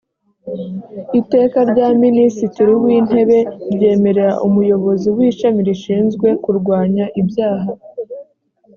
iteka 1.19 1.59
rya 1.71 1.87
minisitiri 2.03 2.71
w 2.83 2.85
intebe 2.97 3.39
ryemerera 3.73 4.33
umuyobozi 4.47 5.07
w 5.15 5.17
ishami 5.29 5.59
rishinzwe 5.67 6.27
kurwanya 6.43 7.05
ibyaha 7.21 7.71